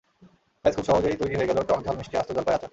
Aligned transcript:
ব্যাস 0.65 0.73
খুব 0.75 0.85
সহজেই 0.85 1.19
তৈরি 1.21 1.35
হয়ে 1.37 1.49
গেল 1.49 1.59
টক-ঝাল-মিষ্টি 1.69 2.15
আস্ত 2.17 2.29
জলপাইয়ের 2.31 2.59
আচার। 2.59 2.69